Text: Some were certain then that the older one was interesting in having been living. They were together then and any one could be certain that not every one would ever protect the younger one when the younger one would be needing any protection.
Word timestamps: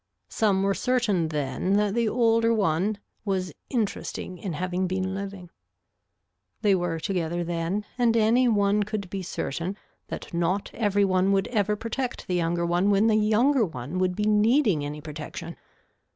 Some 0.29 0.63
were 0.63 0.73
certain 0.73 1.27
then 1.27 1.73
that 1.73 1.93
the 1.93 2.09
older 2.09 2.51
one 2.51 2.97
was 3.23 3.53
interesting 3.69 4.39
in 4.39 4.53
having 4.53 4.87
been 4.87 5.13
living. 5.13 5.51
They 6.63 6.73
were 6.73 6.99
together 6.99 7.43
then 7.43 7.85
and 7.99 8.17
any 8.17 8.47
one 8.47 8.81
could 8.81 9.11
be 9.11 9.21
certain 9.21 9.77
that 10.07 10.33
not 10.33 10.71
every 10.73 11.05
one 11.05 11.31
would 11.33 11.47
ever 11.49 11.75
protect 11.75 12.25
the 12.25 12.33
younger 12.33 12.65
one 12.65 12.89
when 12.89 13.05
the 13.05 13.15
younger 13.15 13.63
one 13.63 13.99
would 13.99 14.15
be 14.15 14.25
needing 14.25 14.83
any 14.83 15.01
protection. 15.01 15.55